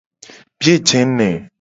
Biye 0.61 0.75
je 0.87 1.01
ne. 1.17 1.29